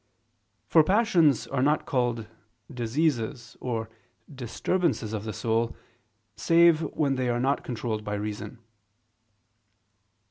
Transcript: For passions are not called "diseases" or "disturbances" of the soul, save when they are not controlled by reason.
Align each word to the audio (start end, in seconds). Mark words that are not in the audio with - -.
For 0.65 0.83
passions 0.83 1.45
are 1.45 1.61
not 1.61 1.85
called 1.85 2.25
"diseases" 2.73 3.55
or 3.61 3.87
"disturbances" 4.33 5.13
of 5.13 5.25
the 5.25 5.31
soul, 5.33 5.75
save 6.35 6.79
when 6.95 7.17
they 7.17 7.29
are 7.29 7.39
not 7.39 7.63
controlled 7.63 8.03
by 8.03 8.15
reason. 8.15 8.57